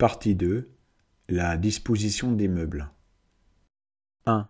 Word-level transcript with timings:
Partie 0.00 0.34
2 0.34 0.70
La 1.28 1.58
disposition 1.58 2.32
des 2.32 2.48
meubles. 2.48 2.88
1. 4.24 4.48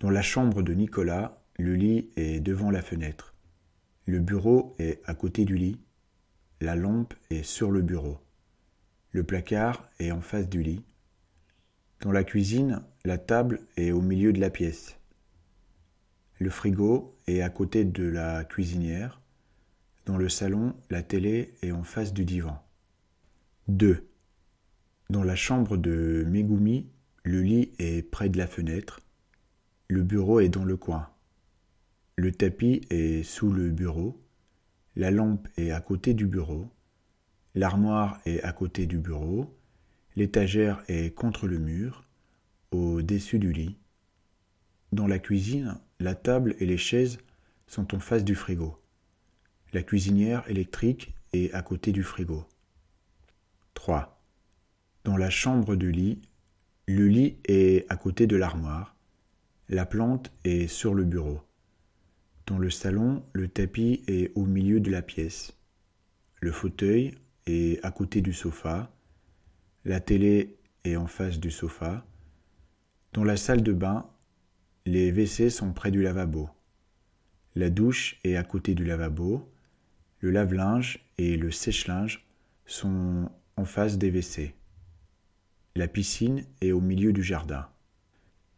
Dans 0.00 0.08
la 0.08 0.22
chambre 0.22 0.62
de 0.62 0.72
Nicolas, 0.72 1.44
le 1.58 1.74
lit 1.74 2.08
est 2.16 2.40
devant 2.40 2.70
la 2.70 2.80
fenêtre. 2.80 3.34
Le 4.06 4.18
bureau 4.18 4.74
est 4.78 5.02
à 5.04 5.14
côté 5.14 5.44
du 5.44 5.58
lit. 5.58 5.78
La 6.62 6.74
lampe 6.74 7.12
est 7.28 7.42
sur 7.42 7.70
le 7.70 7.82
bureau. 7.82 8.16
Le 9.10 9.24
placard 9.24 9.90
est 9.98 10.10
en 10.10 10.22
face 10.22 10.48
du 10.48 10.62
lit. 10.62 10.82
Dans 12.00 12.10
la 12.10 12.24
cuisine, 12.24 12.82
la 13.04 13.18
table 13.18 13.60
est 13.76 13.92
au 13.92 14.00
milieu 14.00 14.32
de 14.32 14.40
la 14.40 14.48
pièce. 14.48 14.96
Le 16.38 16.48
frigo 16.48 17.18
est 17.26 17.42
à 17.42 17.50
côté 17.50 17.84
de 17.84 18.04
la 18.04 18.42
cuisinière. 18.44 19.20
Dans 20.06 20.16
le 20.16 20.30
salon, 20.30 20.74
la 20.88 21.02
télé 21.02 21.52
est 21.60 21.72
en 21.72 21.84
face 21.84 22.14
du 22.14 22.24
divan. 22.24 22.64
2. 23.68 24.08
Dans 25.10 25.22
la 25.22 25.36
chambre 25.36 25.76
de 25.76 26.24
Megumi, 26.28 26.86
le 27.24 27.42
lit 27.42 27.72
est 27.78 28.02
près 28.02 28.28
de 28.28 28.38
la 28.38 28.46
fenêtre. 28.46 29.00
Le 29.88 30.02
bureau 30.02 30.40
est 30.40 30.48
dans 30.48 30.64
le 30.64 30.76
coin. 30.76 31.08
Le 32.16 32.32
tapis 32.32 32.82
est 32.90 33.22
sous 33.22 33.52
le 33.52 33.70
bureau. 33.70 34.20
La 34.96 35.10
lampe 35.10 35.48
est 35.56 35.70
à 35.70 35.80
côté 35.80 36.14
du 36.14 36.26
bureau. 36.26 36.68
L'armoire 37.54 38.20
est 38.24 38.42
à 38.42 38.52
côté 38.52 38.86
du 38.86 38.98
bureau. 38.98 39.54
L'étagère 40.16 40.82
est 40.88 41.14
contre 41.14 41.46
le 41.46 41.58
mur, 41.58 42.04
au-dessus 42.70 43.38
du 43.38 43.52
lit. 43.52 43.76
Dans 44.92 45.06
la 45.06 45.18
cuisine, 45.18 45.78
la 46.00 46.14
table 46.14 46.54
et 46.58 46.66
les 46.66 46.78
chaises 46.78 47.18
sont 47.66 47.94
en 47.94 47.98
face 47.98 48.24
du 48.24 48.34
frigo. 48.34 48.78
La 49.72 49.82
cuisinière 49.82 50.48
électrique 50.50 51.14
est 51.32 51.52
à 51.54 51.62
côté 51.62 51.92
du 51.92 52.02
frigo. 52.02 52.44
3. 53.74 54.21
Dans 55.04 55.16
la 55.16 55.30
chambre 55.30 55.74
de 55.74 55.88
lit, 55.88 56.22
le 56.86 57.08
lit 57.08 57.36
est 57.44 57.90
à 57.90 57.96
côté 57.96 58.28
de 58.28 58.36
l'armoire. 58.36 58.94
La 59.68 59.84
plante 59.84 60.32
est 60.44 60.68
sur 60.68 60.94
le 60.94 61.04
bureau. 61.04 61.40
Dans 62.46 62.58
le 62.58 62.70
salon, 62.70 63.24
le 63.32 63.48
tapis 63.48 64.04
est 64.06 64.30
au 64.36 64.44
milieu 64.44 64.78
de 64.78 64.92
la 64.92 65.02
pièce. 65.02 65.56
Le 66.40 66.52
fauteuil 66.52 67.16
est 67.46 67.84
à 67.84 67.90
côté 67.90 68.20
du 68.20 68.32
sofa. 68.32 68.94
La 69.84 69.98
télé 69.98 70.56
est 70.84 70.94
en 70.94 71.08
face 71.08 71.40
du 71.40 71.50
sofa. 71.50 72.06
Dans 73.12 73.24
la 73.24 73.36
salle 73.36 73.62
de 73.62 73.72
bain, 73.72 74.08
les 74.86 75.10
WC 75.10 75.50
sont 75.50 75.72
près 75.72 75.90
du 75.90 76.02
lavabo. 76.02 76.48
La 77.56 77.70
douche 77.70 78.20
est 78.22 78.36
à 78.36 78.44
côté 78.44 78.76
du 78.76 78.84
lavabo. 78.84 79.50
Le 80.20 80.30
lave-linge 80.30 81.04
et 81.18 81.36
le 81.36 81.50
sèche-linge 81.50 82.24
sont 82.66 83.28
en 83.56 83.64
face 83.64 83.98
des 83.98 84.10
WC. 84.10 84.54
La 85.74 85.88
piscine 85.88 86.44
est 86.60 86.72
au 86.72 86.82
milieu 86.82 87.14
du 87.14 87.22
jardin. 87.22 87.66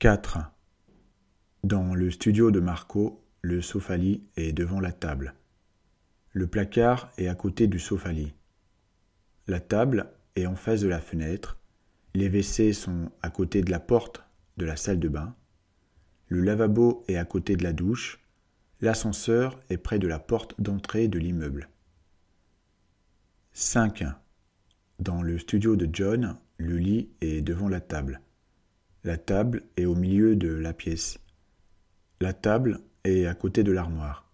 4. 0.01 0.39
Dans 1.63 1.95
le 1.95 2.11
studio 2.11 2.51
de 2.51 2.59
Marco, 2.59 3.25
le 3.41 3.63
sofa-lit 3.63 4.25
est 4.37 4.53
devant 4.53 4.81
la 4.81 4.91
table. 4.91 5.37
Le 6.33 6.49
placard 6.49 7.13
est 7.17 7.29
à 7.29 7.37
côté 7.37 7.69
du 7.69 7.79
sofa-lit. 7.79 8.35
La 9.47 9.61
table 9.61 10.11
est 10.35 10.47
en 10.47 10.57
face 10.57 10.81
de 10.81 10.89
la 10.89 11.01
fenêtre. 11.01 11.57
Les 12.15 12.29
WC 12.29 12.73
sont 12.73 13.13
à 13.23 13.31
côté 13.31 13.63
de 13.63 13.71
la 13.71 13.79
porte 13.79 14.25
de 14.57 14.65
la 14.65 14.75
salle 14.75 14.99
de 14.99 15.09
bain. 15.09 15.37
Le 16.27 16.41
lavabo 16.41 17.05
est 17.07 17.17
à 17.17 17.25
côté 17.25 17.55
de 17.55 17.63
la 17.63 17.73
douche. 17.73 18.19
L'ascenseur 18.81 19.61
est 19.71 19.79
près 19.79 20.01
de 20.01 20.09
la 20.09 20.19
porte 20.19 20.61
d'entrée 20.61 21.07
de 21.07 21.21
l'immeuble. 21.21 21.69
5. 23.53 24.03
Dans 25.05 25.21
le 25.21 25.39
studio 25.39 25.77
de 25.77 25.87
John, 25.93 26.39
le 26.57 26.79
lit 26.79 27.11
est 27.21 27.43
devant 27.43 27.69
la 27.69 27.83
table. 27.83 28.23
La 29.03 29.19
table 29.19 29.65
est 29.77 29.85
au 29.85 29.95
milieu 29.95 30.35
de 30.35 30.49
la 30.49 30.73
pièce. 30.73 31.19
La 32.23 32.33
table 32.33 32.81
est 33.05 33.27
à 33.27 33.35
côté 33.35 33.65
de 33.65 33.71
l'armoire. 33.71 34.33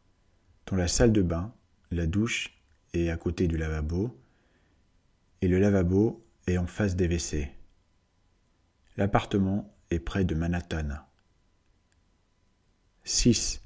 Dans 0.66 0.76
la 0.76 0.86
salle 0.86 1.12
de 1.12 1.22
bain, 1.22 1.52
la 1.90 2.06
douche 2.06 2.56
est 2.94 3.10
à 3.10 3.16
côté 3.16 3.48
du 3.48 3.56
lavabo 3.56 4.16
et 5.40 5.48
le 5.48 5.58
lavabo 5.58 6.24
est 6.46 6.56
en 6.56 6.68
face 6.68 6.94
des 6.94 7.08
WC. 7.08 7.50
L'appartement 8.96 9.74
est 9.90 9.98
près 9.98 10.24
de 10.24 10.36
Manhattan. 10.36 10.90
6. 13.02 13.60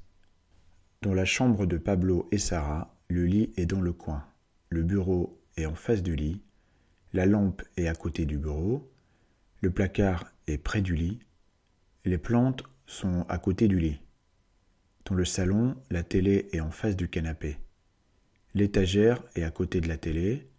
Dans 1.03 1.13
la 1.13 1.25
chambre 1.25 1.67
de 1.67 1.77
Pablo 1.77 2.27
et 2.31 2.39
Sarah, 2.39 2.97
le 3.09 3.27
lit 3.27 3.53
est 3.57 3.67
dans 3.67 3.81
le 3.81 3.93
coin. 3.93 4.25
Le 4.69 4.81
bureau 4.81 5.39
est 5.55 5.67
en 5.67 5.75
face 5.75 6.01
du 6.01 6.15
lit 6.15 6.41
la 7.15 7.25
lampe 7.25 7.63
est 7.77 7.87
à 7.87 7.95
côté 7.95 8.25
du 8.25 8.37
bureau. 8.37 8.91
Le 9.61 9.71
placard 9.71 10.29
est 10.47 10.57
près 10.57 10.81
du 10.81 10.95
lit. 10.95 11.19
Les 12.03 12.17
plantes 12.17 12.63
sont 12.87 13.25
à 13.29 13.37
côté 13.37 13.69
du 13.69 13.79
lit. 13.79 14.01
Dans 15.05 15.15
le 15.15 15.23
salon, 15.23 15.77
la 15.89 16.03
télé 16.03 16.49
est 16.51 16.59
en 16.59 16.71
face 16.71 16.97
du 16.97 17.07
canapé. 17.07 17.57
L'étagère 18.53 19.23
est 19.35 19.43
à 19.43 19.51
côté 19.51 19.79
de 19.79 19.87
la 19.87 19.95
télé. 19.95 20.49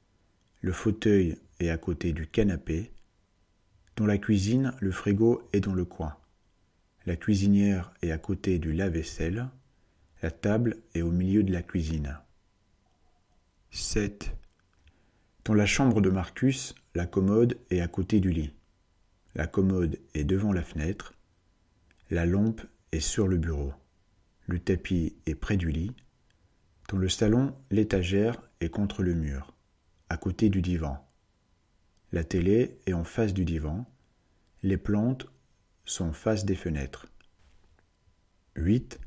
Le 0.63 0.73
fauteuil 0.73 1.37
est 1.61 1.69
à 1.69 1.77
côté 1.77 2.15
du 2.15 2.27
canapé. 2.27 2.91
Dans 3.97 4.07
la 4.07 4.17
cuisine, 4.17 4.73
le 4.81 4.93
frigo 4.93 5.47
est 5.53 5.61
dans 5.61 5.75
le 5.75 5.85
coin. 5.85 6.17
La 7.05 7.17
cuisinière 7.17 7.93
est 8.01 8.13
à 8.13 8.19
côté 8.19 8.59
du 8.59 8.73
lave-vaisselle. 8.73 9.51
La 10.23 10.31
table 10.31 10.79
est 10.95 11.03
au 11.03 11.11
milieu 11.11 11.43
de 11.43 11.53
la 11.53 11.63
cuisine. 11.63 12.19
7. 13.73 14.35
Dans 15.47 15.55
la 15.55 15.65
chambre 15.65 16.01
de 16.01 16.11
Marcus, 16.11 16.75
la 16.97 17.07
commode 17.07 17.57
est 17.71 17.79
à 17.79 17.87
côté 17.87 18.19
du 18.19 18.33
lit. 18.33 18.53
La 19.37 19.47
commode 19.47 20.01
est 20.13 20.25
devant 20.25 20.53
la 20.53 20.65
fenêtre. 20.65 21.15
La 22.11 22.27
lampe 22.27 22.63
est 22.91 22.99
sur 22.99 23.29
le 23.29 23.37
bureau. 23.37 23.73
Le 24.47 24.59
tapis 24.59 25.15
est 25.25 25.37
près 25.37 25.57
du 25.57 25.71
lit. 25.71 25.95
Dans 26.89 26.99
le 26.99 27.09
salon, 27.09 27.55
l'étagère 27.71 28.43
est 28.59 28.71
contre 28.71 29.05
le 29.05 29.15
mur, 29.15 29.55
à 30.09 30.17
côté 30.17 30.51
du 30.51 30.63
divan. 30.63 30.99
La 32.11 32.25
télé 32.25 32.81
est 32.87 32.93
en 32.93 33.05
face 33.05 33.33
du 33.33 33.45
divan. 33.45 33.87
Les 34.65 34.79
plantes 34.79 35.29
sont 35.85 36.13
face 36.13 36.45
des 36.45 36.57
fenêtres. 36.57 37.07
8. 38.57 38.99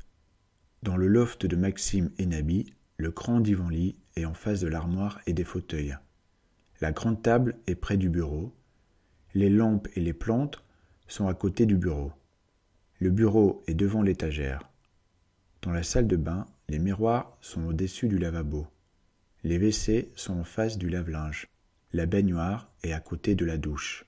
Dans 0.82 0.96
le 0.96 1.06
loft 1.06 1.44
de 1.44 1.56
Maxime 1.56 2.10
et 2.16 2.24
Nabi, 2.24 2.72
le 2.96 3.10
grand 3.10 3.40
divan-lit 3.40 3.96
est 4.16 4.24
en 4.24 4.32
face 4.32 4.60
de 4.60 4.68
l'armoire 4.68 5.20
et 5.26 5.34
des 5.34 5.44
fauteuils. 5.44 5.98
La 6.80 6.92
grande 6.92 7.22
table 7.22 7.56
est 7.66 7.74
près 7.74 7.96
du 7.96 8.08
bureau. 8.08 8.54
Les 9.34 9.50
lampes 9.50 9.88
et 9.96 10.00
les 10.00 10.12
plantes 10.12 10.64
sont 11.08 11.28
à 11.28 11.34
côté 11.34 11.66
du 11.66 11.76
bureau. 11.76 12.12
Le 12.98 13.10
bureau 13.10 13.62
est 13.66 13.74
devant 13.74 14.02
l'étagère. 14.02 14.68
Dans 15.62 15.72
la 15.72 15.82
salle 15.82 16.06
de 16.06 16.16
bain, 16.16 16.46
les 16.68 16.78
miroirs 16.78 17.36
sont 17.40 17.66
au-dessus 17.66 18.08
du 18.08 18.18
lavabo. 18.18 18.66
Les 19.44 19.58
WC 19.58 20.10
sont 20.14 20.40
en 20.40 20.44
face 20.44 20.78
du 20.78 20.88
lave-linge. 20.88 21.46
La 21.92 22.06
baignoire 22.06 22.70
est 22.82 22.92
à 22.92 23.00
côté 23.00 23.34
de 23.34 23.44
la 23.44 23.58
douche. 23.58 24.06